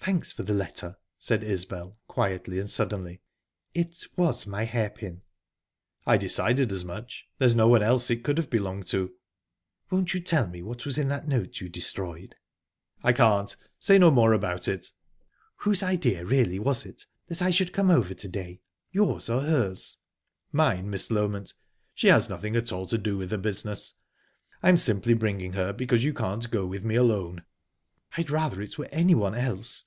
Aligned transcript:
"Thanks 0.00 0.32
for 0.32 0.42
the 0.42 0.54
letter!" 0.54 0.96
said 1.18 1.44
Isbel, 1.44 1.98
quietly 2.06 2.58
and 2.58 2.70
suddenly. 2.70 3.20
"It 3.74 4.06
was 4.16 4.46
my 4.46 4.62
hairpin." 4.64 5.20
"I 6.06 6.16
decided 6.16 6.72
as 6.72 6.82
much; 6.82 7.28
there's 7.36 7.54
no 7.54 7.68
one 7.68 7.82
else 7.82 8.08
it 8.08 8.24
could 8.24 8.38
have 8.38 8.48
belonged 8.48 8.86
to." 8.86 9.12
"Won't 9.90 10.14
you 10.14 10.20
tell 10.20 10.48
me 10.48 10.62
what 10.62 10.86
was 10.86 10.96
in 10.96 11.08
that 11.08 11.28
note 11.28 11.60
you 11.60 11.68
destroyed?" 11.68 12.36
"I 13.04 13.12
can't 13.12 13.50
I 13.52 13.52
can't. 13.52 13.56
Say 13.80 13.98
no 13.98 14.10
more 14.10 14.32
about 14.32 14.66
it." 14.66 14.86
"Whose 15.56 15.82
idea 15.82 16.24
really 16.24 16.58
was 16.58 16.86
it, 16.86 17.04
that 17.26 17.42
I 17.42 17.50
should 17.50 17.74
come 17.74 17.90
over 17.90 18.14
to 18.14 18.28
day 18.28 18.62
yours 18.90 19.28
or 19.28 19.42
hers?" 19.42 19.98
"Mine, 20.52 20.88
Miss 20.88 21.10
Loment. 21.10 21.52
She 21.94 22.08
has 22.08 22.30
nothing 22.30 22.56
at 22.56 22.72
all 22.72 22.86
to 22.86 22.96
do 22.96 23.18
with 23.18 23.28
the 23.28 23.36
business. 23.36 23.92
I 24.62 24.70
am 24.70 24.78
simply 24.78 25.12
bringing 25.12 25.52
her 25.52 25.74
because 25.74 26.02
you 26.02 26.14
can't 26.14 26.50
go 26.50 26.64
with 26.64 26.82
me 26.82 26.94
alone." 26.94 27.44
"I'd 28.16 28.30
rather 28.30 28.62
it 28.62 28.78
were 28.78 28.88
anyone 28.90 29.34
else. 29.34 29.84